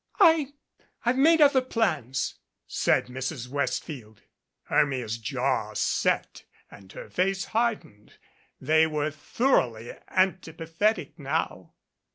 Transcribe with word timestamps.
"I 0.19 0.53
I've 1.05 1.19
made 1.19 1.41
other 1.41 1.61
plans," 1.61 2.39
said 2.65 3.05
Mrs. 3.05 3.47
Westfield. 3.47 4.23
Hermia's 4.63 5.19
jaw 5.19 5.73
set 5.75 6.43
and 6.71 6.91
her 6.93 7.07
face 7.07 7.45
hardened. 7.45 8.13
They 8.59 8.87
were 8.87 9.11
thoroughly 9.11 9.91
antipathetic 10.07 11.19
now. 11.19 11.75